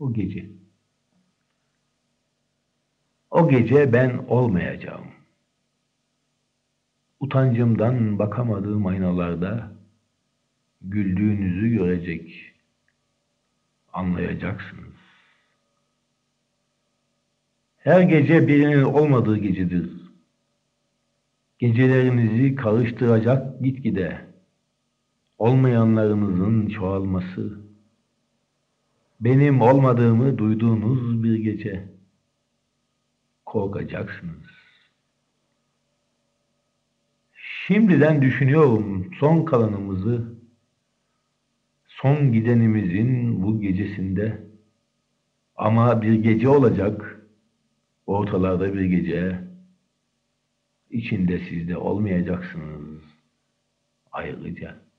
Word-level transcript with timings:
O 0.00 0.12
gece. 0.12 0.50
O 3.30 3.48
gece 3.48 3.92
ben 3.92 4.18
olmayacağım. 4.28 5.06
Utancımdan 7.20 8.18
bakamadığım 8.18 8.86
aynalarda 8.86 9.72
güldüğünüzü 10.82 11.68
görecek, 11.68 12.54
anlayacaksınız. 13.92 14.94
Her 17.76 18.00
gece 18.00 18.48
birinin 18.48 18.82
olmadığı 18.82 19.38
gecedir. 19.38 19.90
Gecelerinizi 21.58 22.54
karıştıracak 22.54 23.60
gitgide 23.60 24.26
olmayanlarınızın 25.38 26.68
çoğalması, 26.68 27.69
benim 29.20 29.60
olmadığımı 29.62 30.38
duyduğunuz 30.38 31.22
bir 31.22 31.38
gece 31.38 31.88
korkacaksınız. 33.46 34.50
Şimdiden 37.66 38.22
düşünüyorum 38.22 39.10
son 39.20 39.44
kalanımızı, 39.44 40.34
son 41.86 42.32
gidenimizin 42.32 43.42
bu 43.42 43.60
gecesinde 43.60 44.40
ama 45.56 46.02
bir 46.02 46.12
gece 46.14 46.48
olacak, 46.48 47.26
ortalarda 48.06 48.74
bir 48.74 48.84
gece, 48.84 49.40
içinde 50.90 51.38
siz 51.48 51.68
de 51.68 51.76
olmayacaksınız 51.76 53.02
ayrıca. 54.12 54.89